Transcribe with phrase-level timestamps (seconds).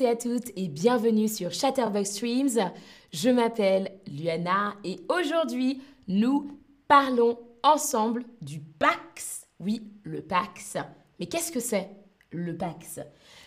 [0.00, 2.72] et à toutes et bienvenue sur Chatterbox Streams.
[3.12, 9.46] Je m'appelle Luana et aujourd'hui nous parlons ensemble du Pax.
[9.60, 10.76] Oui, le Pax.
[11.18, 11.88] Mais qu'est-ce que c'est
[12.30, 13.00] le Pax?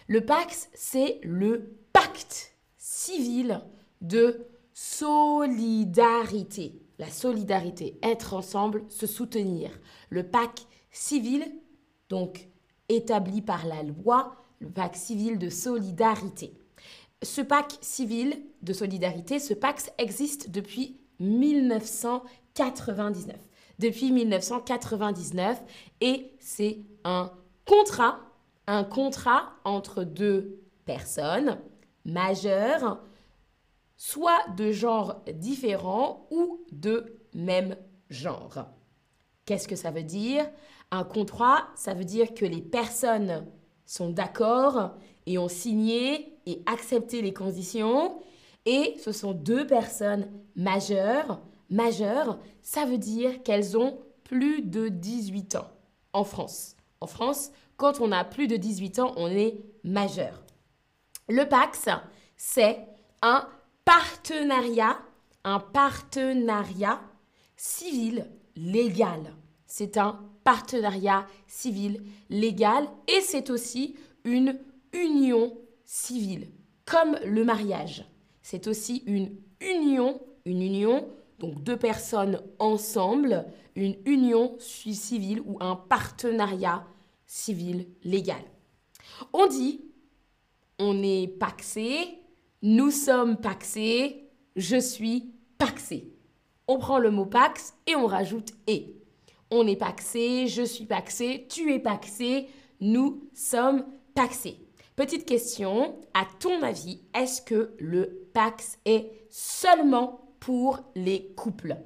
[0.07, 3.61] Le Pax, c'est le pacte civil
[4.01, 6.81] de solidarité.
[6.97, 9.69] La solidarité, être ensemble, se soutenir.
[10.09, 11.45] Le pacte civil,
[12.09, 12.49] donc
[12.87, 16.53] établi par la loi, le pacte civil de solidarité.
[17.21, 23.35] Ce pacte civil de solidarité, ce pacte existe depuis 1999.
[23.79, 25.61] Depuis 1999
[26.01, 27.31] et c'est un
[27.65, 28.19] contrat,
[28.67, 31.59] un contrat entre deux personnes
[32.05, 33.01] majeures,
[33.95, 37.75] soit de genre différents ou de même
[38.09, 38.65] genre.
[39.45, 40.49] Qu'est-ce que ça veut dire?
[40.91, 43.45] Un contrat, ça veut dire que les personnes
[43.89, 44.91] sont d'accord
[45.25, 48.19] et ont signé et accepté les conditions.
[48.67, 51.41] Et ce sont deux personnes majeures.
[51.71, 55.67] Majeures, ça veut dire qu'elles ont plus de 18 ans
[56.13, 56.75] en France.
[57.01, 60.43] En France, quand on a plus de 18 ans, on est majeur.
[61.27, 61.89] Le Pax,
[62.37, 62.85] c'est
[63.23, 63.47] un
[63.85, 64.99] partenariat,
[65.43, 67.01] un partenariat
[67.55, 69.33] civil légal.
[69.65, 74.57] C'est un partenariat civil légal et c'est aussi une
[74.93, 75.55] union
[75.85, 76.47] civile,
[76.85, 78.03] comme le mariage.
[78.41, 79.29] C'est aussi une
[79.61, 86.83] union, une union, donc deux personnes ensemble, une union civile ou un partenariat
[87.27, 88.41] civil légal.
[89.33, 89.85] On dit,
[90.79, 92.23] on est paxé,
[92.63, 96.11] nous sommes paxés, je suis paxé.
[96.67, 98.98] On prend le mot pax et on rajoute et
[99.51, 102.47] on est paxé, je suis paxé, tu es paxé,
[102.79, 104.57] nous sommes paxés.
[104.95, 111.77] Petite question, à ton avis, est-ce que le pax est seulement pour les couples?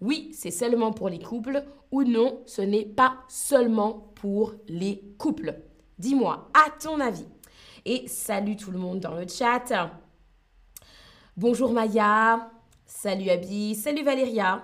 [0.00, 5.54] Oui, c'est seulement pour les couples ou non, ce n'est pas seulement pour les couples.
[5.98, 7.26] Dis-moi, à ton avis.
[7.84, 9.90] Et salut tout le monde dans le chat.
[11.36, 12.50] Bonjour Maya,
[12.84, 14.62] salut Abby, salut Valéria.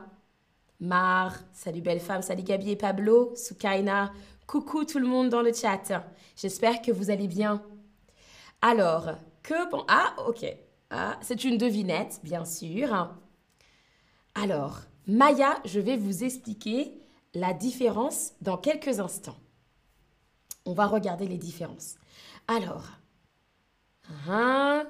[0.82, 4.12] Mar, salut belle femme, salut Gabi et Pablo, Sukaina,
[4.48, 6.04] coucou tout le monde dans le chat.
[6.34, 7.62] J'espère que vous allez bien.
[8.60, 9.10] Alors,
[9.44, 10.44] que bon Ah, ok.
[10.90, 13.14] Ah, c'est une devinette, bien sûr.
[14.34, 17.00] Alors, Maya, je vais vous expliquer
[17.32, 19.38] la différence dans quelques instants.
[20.66, 21.94] On va regarder les différences.
[22.48, 22.86] Alors,
[24.26, 24.84] hein?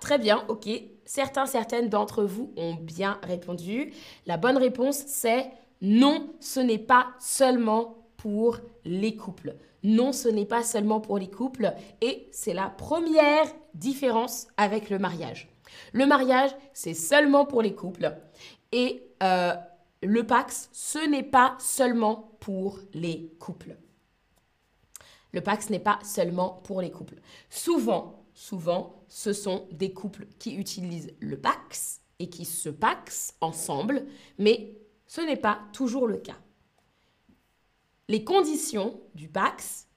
[0.00, 0.68] Très bien, ok
[1.06, 3.94] certains, certaines d'entre vous ont bien répondu.
[4.26, 9.56] La bonne réponse, c'est non, ce n'est pas seulement pour les couples.
[9.82, 11.72] Non, ce n'est pas seulement pour les couples.
[12.00, 15.48] Et c'est la première différence avec le mariage.
[15.92, 18.16] Le mariage, c'est seulement pour les couples.
[18.72, 19.54] Et euh,
[20.02, 23.76] le Pax, ce n'est pas seulement pour les couples.
[25.32, 27.20] Le Pax n'est pas seulement pour les couples.
[27.50, 34.06] Souvent, souvent, ce sont des couples qui utilisent le Pax et qui se paxent ensemble,
[34.38, 34.76] mais
[35.06, 36.36] ce n'est pas toujours le cas.
[38.08, 39.88] Les conditions du Pax,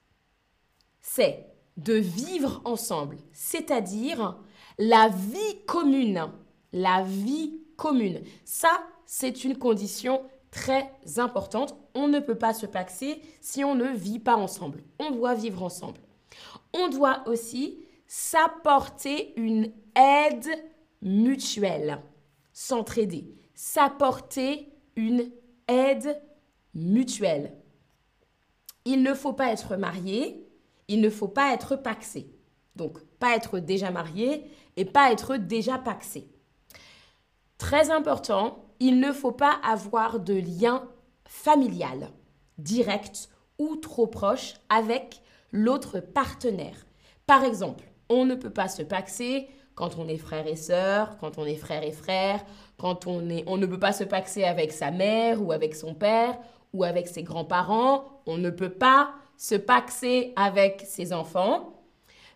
[1.02, 1.46] c'est
[1.76, 4.38] de vivre ensemble, c'est-à-dire
[4.78, 6.32] la vie commune.
[6.72, 8.22] La vie commune.
[8.44, 11.76] Ça, c'est une condition très importante.
[11.94, 14.82] On ne peut pas se paxer si on ne vit pas ensemble.
[14.98, 16.00] On doit vivre ensemble.
[16.72, 17.78] On doit aussi
[18.12, 20.48] s'apporter une aide
[21.00, 22.02] mutuelle.
[22.52, 23.32] S'entraider.
[23.54, 25.30] S'apporter une
[25.68, 26.20] aide
[26.74, 27.56] mutuelle.
[28.84, 30.44] Il ne faut pas être marié,
[30.88, 32.34] il ne faut pas être paxé.
[32.74, 36.32] Donc, pas être déjà marié et pas être déjà paxé.
[37.58, 40.88] Très important, il ne faut pas avoir de lien
[41.26, 42.10] familial,
[42.58, 43.28] direct
[43.60, 45.22] ou trop proche avec
[45.52, 46.86] l'autre partenaire.
[47.26, 51.38] Par exemple, on ne peut pas se paxer quand on est frère et sœur, quand
[51.38, 52.44] on est frère et frère,
[52.76, 55.94] quand on est on ne peut pas se paxer avec sa mère ou avec son
[55.94, 56.38] père
[56.74, 61.82] ou avec ses grands-parents, on ne peut pas se paxer avec ses enfants,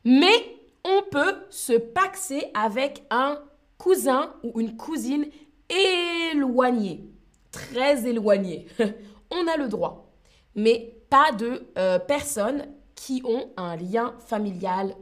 [0.04, 3.38] mais on peut se paxer avec un
[3.76, 5.26] cousin ou une cousine
[5.68, 7.04] éloignée,
[7.50, 8.66] très éloignée.
[9.30, 10.12] on a le droit,
[10.54, 14.94] mais pas de euh, personnes qui ont un lien familial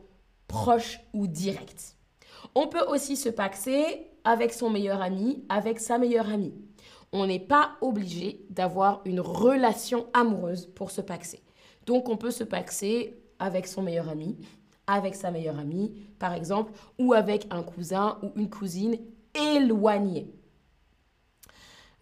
[0.53, 1.97] proche ou direct.
[2.55, 6.53] On peut aussi se paxer avec son meilleur ami, avec sa meilleure amie.
[7.11, 11.43] On n'est pas obligé d'avoir une relation amoureuse pour se paxer.
[11.87, 14.37] Donc on peut se paxer avec son meilleur ami,
[14.87, 18.99] avec sa meilleure amie, par exemple, ou avec un cousin ou une cousine
[19.35, 20.35] éloignée.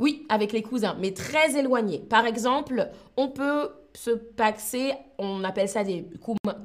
[0.00, 2.00] Oui, avec les cousins, mais très éloignés.
[2.00, 6.06] Par exemple, on peut se paxer, on appelle ça des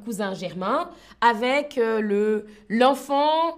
[0.03, 0.89] cousins germains,
[1.21, 3.57] avec euh, le l'enfant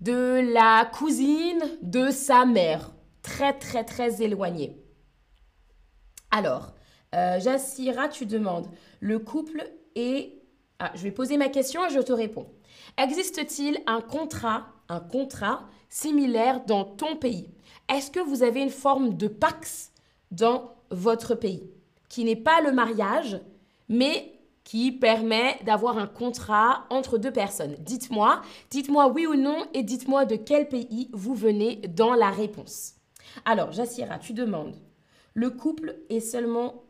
[0.00, 2.92] de la cousine de sa mère.
[3.22, 4.76] Très, très, très éloigné.
[6.30, 6.74] Alors,
[7.14, 8.66] euh, Jassira, tu demandes,
[9.00, 9.62] le couple
[9.94, 10.42] est...
[10.80, 12.48] Ah, je vais poser ma question et je te réponds.
[12.98, 17.50] Existe-t-il un contrat, un contrat similaire dans ton pays?
[17.88, 19.92] Est-ce que vous avez une forme de pax
[20.30, 21.70] dans votre pays?
[22.12, 23.40] Qui n'est pas le mariage,
[23.88, 27.74] mais qui permet d'avoir un contrat entre deux personnes.
[27.78, 32.96] Dites-moi, dites-moi oui ou non et dites-moi de quel pays vous venez dans la réponse.
[33.46, 34.76] Alors, Jassira, tu demandes,
[35.32, 36.84] le couple est seulement...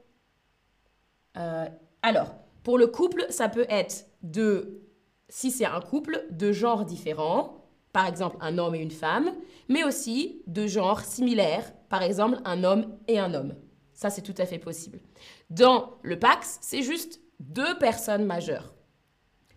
[1.36, 1.66] Euh,
[2.02, 2.34] alors,
[2.64, 4.82] pour le couple, ça peut être de,
[5.28, 9.30] si c'est un couple, de genres différents, par exemple un homme et une femme,
[9.68, 13.54] mais aussi de genres similaires, par exemple un homme et un homme.
[14.02, 14.98] Ça, c'est tout à fait possible.
[15.48, 18.74] Dans le Pax, c'est juste deux personnes majeures.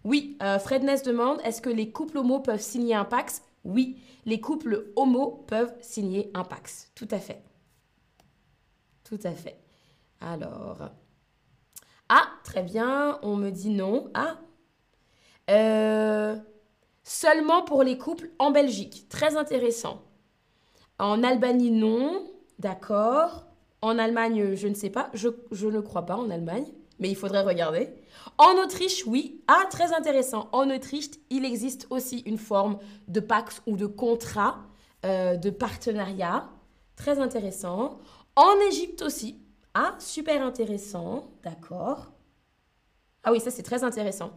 [0.03, 3.41] Oui, euh, Fred Ness demande, est-ce que les couples homo peuvent signer un Pax?
[3.63, 6.91] Oui, les couples homo peuvent signer un Pax.
[6.93, 7.41] Tout à fait.
[9.03, 9.57] Tout à fait.
[10.21, 10.91] Alors.
[12.07, 14.11] Ah, très bien, on me dit non.
[14.13, 14.37] Ah.
[15.49, 16.37] Euh,
[17.01, 19.07] seulement pour les couples en Belgique.
[19.09, 20.03] Très intéressant.
[20.99, 22.31] En Albanie, non.
[22.59, 23.44] D'accord.
[23.85, 25.11] En Allemagne, je ne sais pas.
[25.13, 25.27] Je,
[25.67, 26.65] ne crois pas en Allemagne,
[26.97, 27.87] mais il faudrait regarder.
[28.39, 29.43] En Autriche, oui.
[29.47, 30.49] Ah, très intéressant.
[30.53, 34.57] En Autriche, il existe aussi une forme de pax ou de contrat,
[35.05, 36.49] euh, de partenariat.
[36.95, 37.99] Très intéressant.
[38.35, 39.39] En Égypte aussi.
[39.75, 41.29] Ah, super intéressant.
[41.43, 42.11] D'accord.
[43.23, 44.31] Ah oui, ça c'est très intéressant.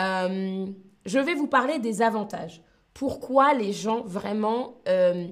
[0.00, 0.66] Euh,
[1.06, 2.60] je vais vous parler des avantages.
[2.92, 5.28] Pourquoi les gens vraiment euh,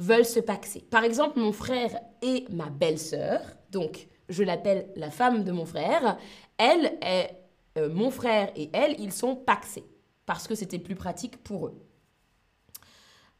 [0.00, 0.80] veulent se paxer.
[0.80, 6.16] Par exemple, mon frère et ma belle-sœur, donc je l'appelle la femme de mon frère,
[6.58, 7.36] elle est,
[7.78, 9.84] euh, mon frère et elle, ils sont paxés
[10.26, 11.86] parce que c'était plus pratique pour eux.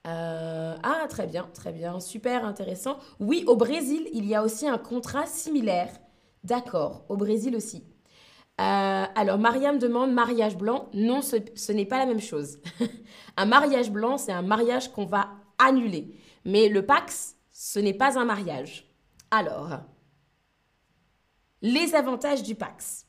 [0.07, 2.99] Euh, ah, très bien, très bien, super intéressant.
[3.19, 5.91] Oui, au Brésil, il y a aussi un contrat similaire.
[6.43, 7.85] D'accord, au Brésil aussi.
[8.61, 10.89] Euh, alors, Mariam demande mariage blanc.
[10.95, 12.59] Non, ce, ce n'est pas la même chose.
[13.37, 15.29] un mariage blanc, c'est un mariage qu'on va
[15.59, 16.15] annuler.
[16.45, 18.91] Mais le Pax, ce n'est pas un mariage.
[19.31, 19.81] Alors,
[21.63, 23.07] les avantages du Pax.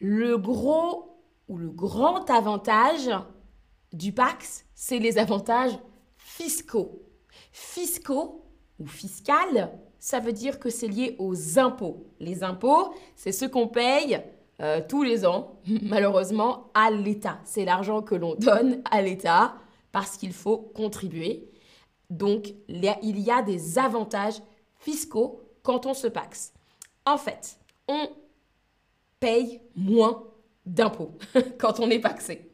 [0.00, 3.10] Le gros ou le grand avantage
[3.92, 5.78] du Pax, c'est les avantages
[6.16, 7.02] fiscaux.
[7.52, 8.44] Fiscaux
[8.78, 12.06] ou fiscal, ça veut dire que c'est lié aux impôts.
[12.20, 14.20] Les impôts, c'est ce qu'on paye
[14.60, 17.38] euh, tous les ans, malheureusement, à l'État.
[17.44, 19.54] C'est l'argent que l'on donne à l'État
[19.92, 21.50] parce qu'il faut contribuer.
[22.14, 24.40] Donc, il y a des avantages
[24.78, 26.52] fiscaux quand on se paxe.
[27.04, 27.58] En fait,
[27.88, 28.08] on
[29.18, 30.22] paye moins
[30.64, 31.18] d'impôts
[31.58, 32.52] quand on est paxé.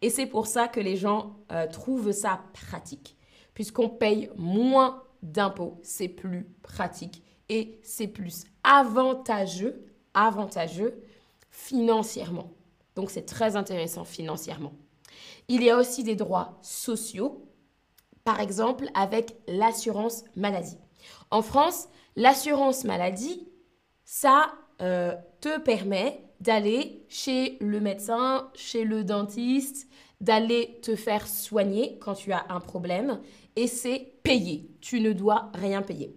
[0.00, 3.16] Et c'est pour ça que les gens euh, trouvent ça pratique.
[3.52, 9.84] Puisqu'on paye moins d'impôts, c'est plus pratique et c'est plus avantageux,
[10.14, 11.02] avantageux
[11.50, 12.50] financièrement.
[12.96, 14.72] Donc c'est très intéressant financièrement.
[15.48, 17.44] Il y a aussi des droits sociaux
[18.24, 20.78] par exemple avec l'assurance maladie.
[21.30, 23.46] En France, l'assurance maladie,
[24.04, 24.52] ça
[24.82, 29.88] euh, te permet d'aller chez le médecin, chez le dentiste,
[30.20, 33.20] d'aller te faire soigner quand tu as un problème
[33.56, 34.70] et c'est payé.
[34.80, 36.14] Tu ne dois rien payer.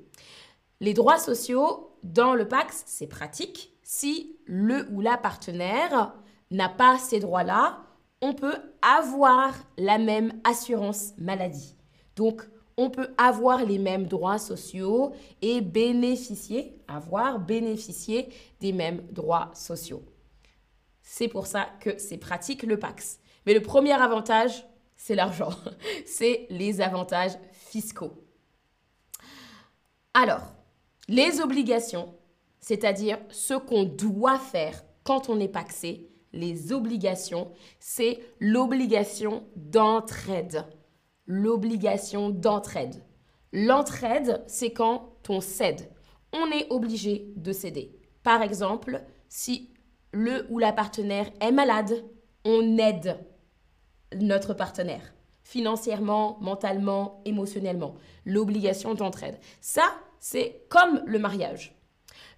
[0.80, 3.74] Les droits sociaux dans le PAX, c'est pratique.
[3.84, 6.14] Si le ou la partenaire
[6.52, 7.84] n'a pas ces droits-là,
[8.22, 11.77] on peut avoir la même assurance maladie.
[12.18, 12.42] Donc,
[12.78, 20.04] on peut avoir les mêmes droits sociaux et bénéficier, avoir bénéficié des mêmes droits sociaux.
[21.02, 23.20] C'est pour ça que c'est pratique le PAX.
[23.46, 25.52] Mais le premier avantage, c'est l'argent.
[26.06, 28.14] c'est les avantages fiscaux.
[30.14, 30.54] Alors,
[31.08, 32.16] les obligations,
[32.60, 40.66] c'est-à-dire ce qu'on doit faire quand on est paxé, les obligations, c'est l'obligation d'entraide
[41.28, 43.04] l'obligation d'entraide.
[43.54, 45.92] L'entraide, c'est quand on cède.
[46.34, 47.98] On est obligé de céder.
[48.24, 49.70] Par exemple, si
[50.12, 52.04] le ou la partenaire est malade,
[52.46, 53.20] on aide
[54.16, 55.14] notre partenaire
[55.48, 57.96] financièrement, mentalement, émotionnellement.
[58.26, 59.40] L'obligation d'entraide.
[59.62, 59.86] Ça,
[60.20, 61.74] c'est comme le mariage.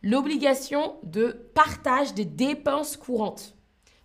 [0.04, 3.56] L'obligation de partage des dépenses courantes.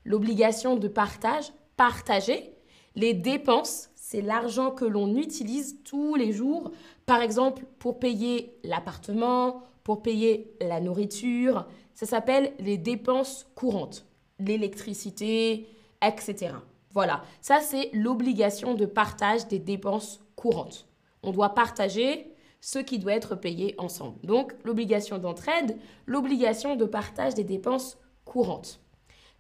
[0.07, 2.55] l'obligation de partage, partager.
[2.95, 6.71] Les dépenses, c'est l'argent que l'on utilise tous les jours,
[7.04, 11.66] par exemple pour payer l'appartement, pour payer la nourriture.
[11.94, 14.06] Ça s'appelle les dépenses courantes,
[14.38, 15.66] l'électricité,
[16.00, 16.52] etc.
[16.92, 20.87] Voilà, ça c'est l'obligation de partage des dépenses courantes.
[21.25, 24.21] On doit partager ce qui doit être payé ensemble.
[24.23, 28.78] Donc l'obligation d'entraide, l'obligation de partage des dépenses courantes.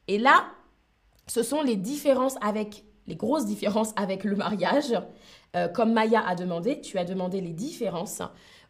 [0.08, 0.46] Et là,
[1.28, 4.94] ce sont les différences avec les grosses différences avec le mariage.
[5.56, 8.22] Euh, comme Maya a demandé, tu as demandé les différences.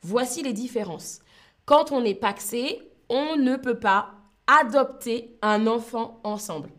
[0.02, 1.20] Voici les différences.
[1.64, 4.10] Quand on est paxé, on ne peut pas
[4.46, 6.70] adopter un enfant ensemble.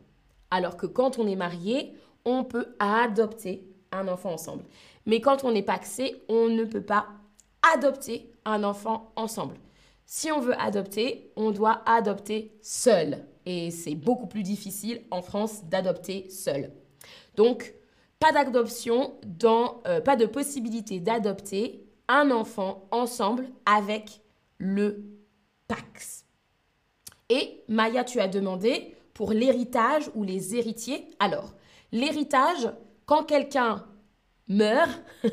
[0.52, 4.64] Alors que quand on est marié, on peut adopter un enfant ensemble.
[5.06, 7.08] Mais quand on est paxé, on ne peut pas
[7.74, 9.56] adopter un enfant ensemble.
[10.06, 13.26] Si on veut adopter, on doit adopter seul.
[13.46, 16.72] Et c'est beaucoup plus difficile en France d'adopter seul.
[17.36, 17.74] Donc,
[18.20, 24.22] pas d'adoption, euh, pas de possibilité d'adopter un enfant ensemble avec
[24.58, 25.04] le
[25.68, 26.26] Pax.
[27.30, 31.08] Et Maya, tu as demandé pour l'héritage ou les héritiers.
[31.20, 31.54] Alors,
[31.92, 32.70] l'héritage,
[33.06, 33.86] quand quelqu'un
[34.48, 35.02] meurt,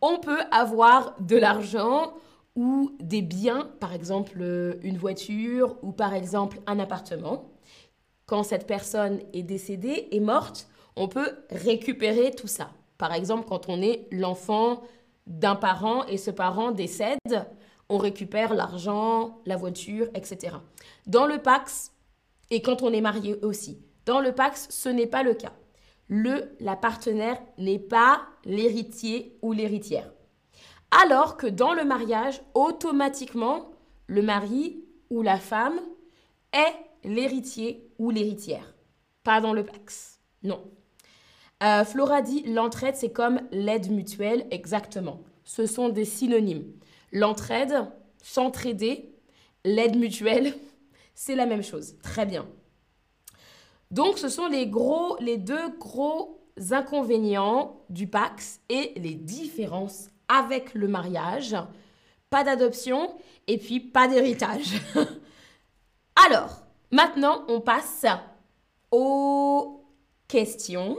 [0.00, 2.14] on peut avoir de l'argent
[2.54, 7.50] ou des biens, par exemple euh, une voiture ou par exemple un appartement.
[8.24, 12.70] Quand cette personne est décédée, est morte, on peut récupérer tout ça.
[12.98, 14.82] Par exemple, quand on est l'enfant
[15.26, 17.18] d'un parent et ce parent décède,
[17.88, 20.56] on récupère l'argent, la voiture, etc.
[21.06, 21.92] Dans le Pax,
[22.50, 25.52] et quand on est marié aussi, dans le Pax, ce n'est pas le cas.
[26.08, 30.12] Le, la partenaire n'est pas l'héritier ou l'héritière.
[30.90, 33.72] Alors que dans le mariage, automatiquement,
[34.06, 35.80] le mari ou la femme
[36.52, 38.74] est l'héritier ou l'héritière.
[39.24, 40.20] Pas dans le Pax.
[40.44, 40.62] Non.
[41.62, 45.20] Euh, Flora dit l'entraide, c'est comme l'aide mutuelle, exactement.
[45.44, 46.64] Ce sont des synonymes.
[47.12, 47.90] L'entraide,
[48.22, 49.14] s'entraider,
[49.64, 50.54] l'aide mutuelle,
[51.14, 51.96] c'est la même chose.
[52.02, 52.46] Très bien.
[53.90, 60.74] Donc, ce sont les, gros, les deux gros inconvénients du Pax et les différences avec
[60.74, 61.56] le mariage.
[62.28, 63.14] Pas d'adoption
[63.46, 64.74] et puis pas d'héritage.
[66.28, 68.04] Alors, maintenant, on passe
[68.90, 69.84] aux
[70.26, 70.98] questions.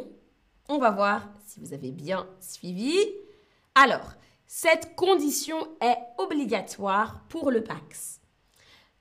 [0.70, 2.94] On va voir si vous avez bien suivi.
[3.74, 4.14] Alors,
[4.48, 8.20] cette condition est obligatoire pour le Pax.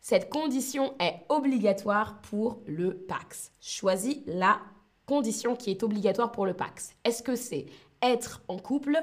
[0.00, 3.50] Cette condition est obligatoire pour le Pax.
[3.60, 4.60] Choisis la
[5.06, 6.94] condition qui est obligatoire pour le Pax.
[7.04, 7.66] Est-ce que c'est
[8.00, 9.02] être en couple?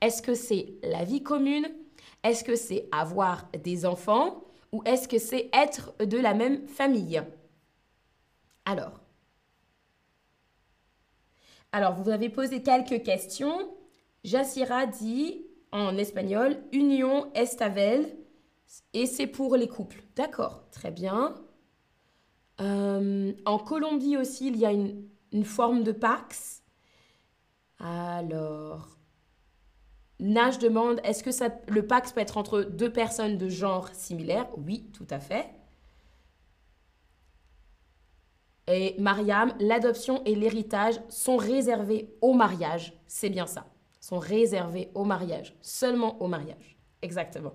[0.00, 1.68] Est-ce que c'est la vie commune?
[2.22, 4.44] Est-ce que c'est avoir des enfants?
[4.70, 7.20] Ou est-ce que c'est être de la même famille?
[8.64, 9.00] Alors,
[11.74, 13.58] alors, vous avez posé quelques questions.
[14.22, 18.06] Jassira dit en espagnol Union estavel
[18.92, 20.04] et c'est pour les couples.
[20.14, 21.34] D'accord, très bien.
[22.60, 26.62] Euh, en Colombie aussi, il y a une, forme de Pax.
[27.80, 28.96] Alors,
[30.20, 34.92] Nage demande est-ce que le Pax peut être entre deux personnes de genre similaire Oui,
[34.92, 35.50] tout à fait.
[38.66, 42.94] Et Mariam, l'adoption et l'héritage sont réservés au mariage.
[43.06, 43.66] C'est bien ça.
[44.00, 45.54] Sont réservés au mariage.
[45.60, 46.78] Seulement au mariage.
[47.02, 47.52] Exactement.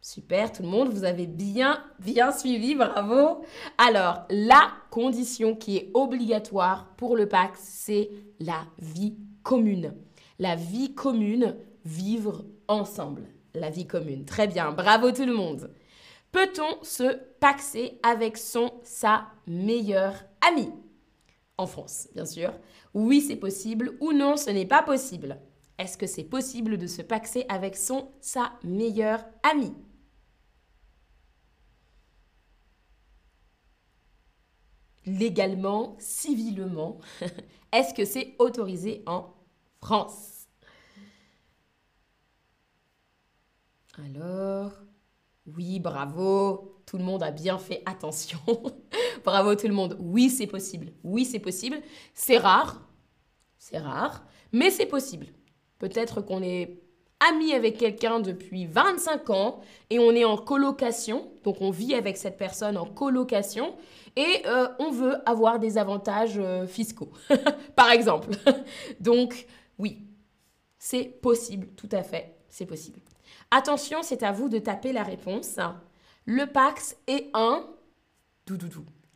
[0.00, 3.42] Super, tout le monde, vous avez bien, bien suivi, bravo.
[3.76, 8.08] Alors, la condition qui est obligatoire pour le Pax, c'est
[8.40, 9.92] la vie commune.
[10.38, 13.24] La vie commune, vivre ensemble.
[13.54, 14.24] La vie commune.
[14.24, 15.70] Très bien, bravo tout le monde.
[16.32, 20.14] Peut-on se paxer avec son, sa meilleure
[20.46, 20.72] amie?
[21.56, 22.52] En France, bien sûr.
[22.94, 25.38] Oui, c'est possible ou non, ce n'est pas possible.
[25.78, 29.74] Est-ce que c'est possible de se paxer avec son, sa meilleure amie?
[35.06, 36.98] Légalement, civilement,
[37.72, 39.34] est-ce que c'est autorisé en
[39.80, 40.46] France?
[43.98, 44.72] Alors,
[45.56, 46.74] oui, bravo.
[46.86, 48.38] Tout le monde a bien fait attention.
[49.24, 49.96] bravo tout le monde.
[50.00, 50.92] Oui, c'est possible.
[51.04, 51.80] Oui, c'est possible.
[52.14, 52.88] C'est rare.
[53.58, 54.24] C'est rare.
[54.52, 55.26] Mais c'est possible.
[55.78, 56.80] Peut-être qu'on est
[57.20, 61.30] ami avec quelqu'un depuis 25 ans et on est en colocation.
[61.44, 63.74] Donc on vit avec cette personne en colocation
[64.16, 67.10] et euh, on veut avoir des avantages euh, fiscaux,
[67.76, 68.30] par exemple.
[69.00, 69.46] Donc
[69.78, 70.06] oui,
[70.78, 73.00] c'est possible, tout à fait, c'est possible.
[73.50, 75.58] Attention, c'est à vous de taper la réponse.
[76.26, 77.66] Le Pax est un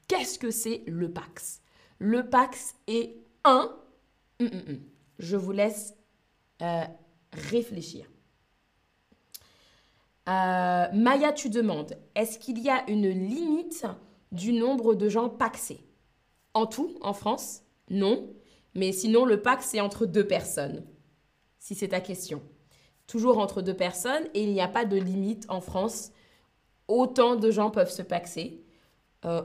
[0.09, 1.63] qu'est-ce que c'est le Pax?
[1.99, 3.75] Le Pax est un...
[4.41, 4.81] Hum, hum, hum.
[5.19, 5.95] Je vous laisse
[6.63, 6.85] euh,
[7.33, 8.07] réfléchir.
[10.29, 13.87] Euh, Maya, tu demandes, est-ce qu'il y a une limite
[14.31, 15.85] du nombre de gens paxés?
[16.55, 18.35] En tout, en France Non.
[18.75, 20.85] Mais sinon, le pax, c'est entre deux personnes,
[21.59, 22.43] si c'est ta question.
[23.13, 26.13] Toujours entre deux personnes, et il n'y a pas de limite en France.
[26.89, 28.65] Autant de gens peuvent se paxer.
[29.27, 29.43] Euh,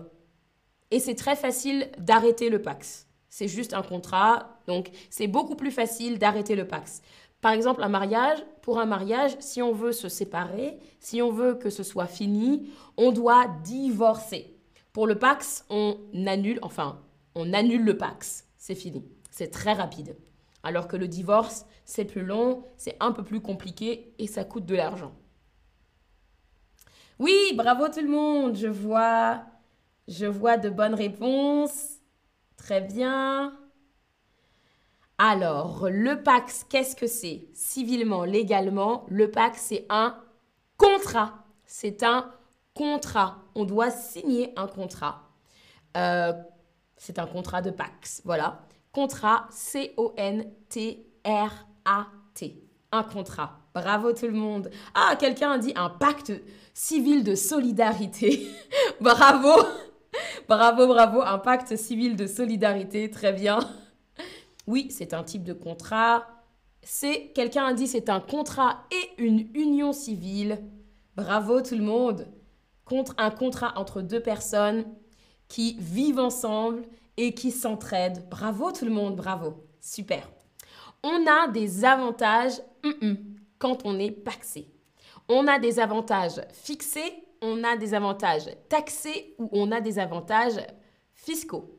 [0.90, 3.08] et c'est très facile d'arrêter le pax.
[3.28, 7.02] C'est juste un contrat, donc c'est beaucoup plus facile d'arrêter le pax.
[7.42, 11.56] Par exemple, un mariage, pour un mariage, si on veut se séparer, si on veut
[11.56, 14.56] que ce soit fini, on doit divorcer.
[14.94, 17.02] Pour le Pax, on annule, enfin,
[17.36, 18.48] on annule le Pax.
[18.56, 19.04] C'est fini.
[19.30, 20.16] C'est très rapide.
[20.68, 24.66] Alors que le divorce, c'est plus long, c'est un peu plus compliqué et ça coûte
[24.66, 25.14] de l'argent.
[27.20, 28.58] Oui, bravo tout le monde.
[28.58, 29.46] Je vois,
[30.10, 32.00] je vois de bonnes réponses.
[32.58, 33.58] Très bien.
[35.18, 37.48] Alors, le Pax, qu'est-ce que c'est?
[37.54, 40.22] Civilement, légalement, le Pax, c'est un
[40.76, 41.46] contrat.
[41.64, 42.30] C'est un
[42.74, 43.38] contrat.
[43.56, 45.30] On doit signer un contrat.
[45.96, 46.34] Euh,
[46.98, 48.22] c'est un contrat de Pax.
[48.26, 48.67] Voilà.
[48.98, 50.44] Contrat, C-O-N-T-R-A-T.
[52.92, 53.60] Un contrat.
[53.76, 54.72] Bravo tout le monde.
[54.96, 56.34] Ah, quelqu'un a dit un pacte
[56.74, 58.48] civil de solidarité.
[59.00, 59.52] bravo.
[60.48, 61.22] bravo, bravo.
[61.22, 63.12] Un pacte civil de solidarité.
[63.12, 63.60] Très bien.
[64.66, 66.26] Oui, c'est un type de contrat.
[66.82, 70.58] C'est, quelqu'un a dit, c'est un contrat et une union civile.
[71.16, 72.26] Bravo tout le monde.
[72.84, 74.86] Contre un contrat entre deux personnes
[75.50, 76.82] qui vivent ensemble
[77.18, 78.28] et qui s'entraident.
[78.30, 79.66] Bravo tout le monde, bravo.
[79.82, 80.30] Super.
[81.04, 82.62] On a des avantages
[83.60, 84.72] quand on est paxé.
[85.30, 90.60] On a des avantages fixés, on a des avantages taxés ou on a des avantages
[91.14, 91.78] fiscaux.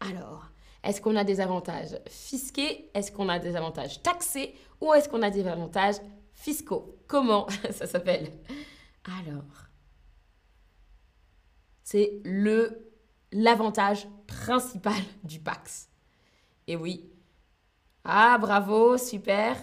[0.00, 0.50] Alors,
[0.82, 2.90] est-ce qu'on a des avantages fisqués?
[2.94, 4.54] Est-ce qu'on a des avantages taxés?
[4.80, 5.96] Ou est-ce qu'on a des avantages
[6.32, 6.98] fiscaux?
[7.06, 7.46] Comment?
[7.70, 8.30] Ça s'appelle
[9.04, 9.68] Alors,
[11.82, 12.93] c'est le
[13.34, 15.90] l'avantage principal du Pax.
[16.66, 17.10] Et oui.
[18.04, 19.56] Ah, bravo, super.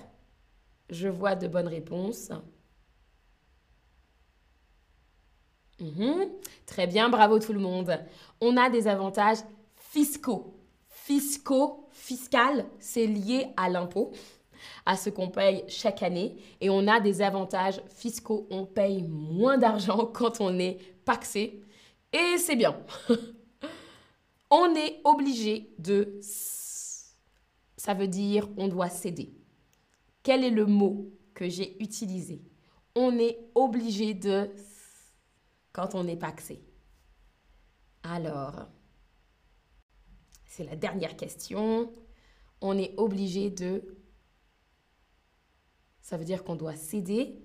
[0.92, 2.32] Je vois de bonnes réponses.
[5.80, 6.30] Mhm.
[6.68, 8.00] Très bien, bravo tout le monde.
[8.40, 9.40] On a des avantages
[9.76, 10.62] fiscaux
[11.12, 14.12] fiscaux, fiscal, c'est lié à l'impôt,
[14.86, 16.38] à ce qu'on paye chaque année.
[16.62, 18.48] Et on a des avantages fiscaux.
[18.50, 21.62] On paye moins d'argent quand on est paxé.
[22.14, 22.78] Et c'est bien.
[24.52, 26.20] on est obligé de...
[26.22, 29.34] Ça veut dire on doit céder.
[30.22, 32.44] Quel est le mot que j'ai utilisé?
[32.94, 34.54] On est obligé de...
[35.72, 36.64] Quand on est paxé.
[38.04, 38.68] Alors...
[40.46, 41.94] C'est la dernière question.
[42.60, 43.98] On est obligé de...
[46.02, 47.42] Ça veut dire qu'on doit céder.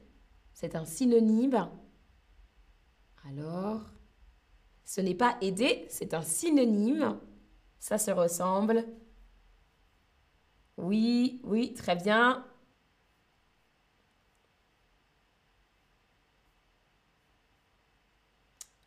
[0.53, 1.71] C'est un synonyme.
[3.29, 3.83] Alors,
[4.87, 7.18] ce n'est pas aider, c'est un synonyme.
[7.81, 8.87] Ça se ressemble.
[10.79, 12.46] Oui, oui, très bien.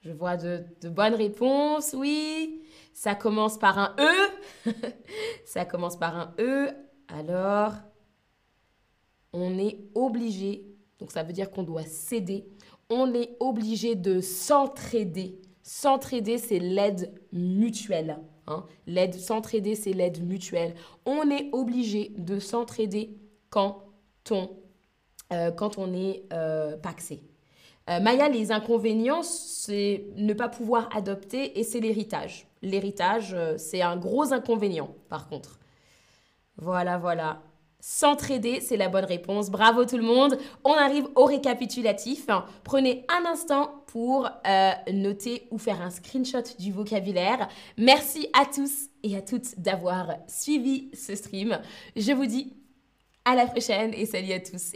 [0.01, 2.63] Je vois de, bonnes réponses, oui.
[2.93, 4.71] Ça commence par un E.
[5.45, 6.71] ça commence par un E.
[7.09, 7.73] Alors,
[9.33, 10.65] on est obligé,
[10.97, 12.47] donc ça veut dire qu'on doit céder,
[12.89, 15.41] on est obligé de s'entraider.
[15.71, 18.17] S'entraider, c'est l'aide mutuelle.
[18.47, 18.65] Hein.
[18.87, 20.73] L'aide, s'entraider, c'est l'aide mutuelle.
[21.05, 23.15] On est obligé de s'entraider
[23.51, 23.83] quand
[24.31, 24.49] on,
[25.31, 27.21] euh, quand on est euh, paxé.
[27.87, 32.47] Euh, Maya, les inconvénients, c'est ne pas pouvoir adopter et c'est l'héritage.
[32.63, 35.59] L'héritage, euh, c'est un gros inconvénient, par contre.
[36.57, 37.43] Voilà, voilà.
[37.81, 39.49] S'entraider, c'est la bonne réponse.
[39.49, 40.37] Bravo tout le monde.
[40.65, 42.27] On arrive au récapitulatif.
[42.63, 47.47] Prenez un instant pour euh, noter ou faire un screenshot du vocabulaire.
[47.77, 51.57] Merci à tous et à toutes d'avoir suivi ce stream.
[51.95, 52.53] Je vous dis
[53.23, 54.73] à la prochaine et salut à tous